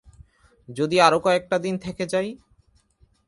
যদি 0.69 0.97
আরও 0.99 1.19
কয়টা 1.19 1.57
দিন 1.59 1.75
থেকে 1.77 2.03
যাই? 2.05 2.29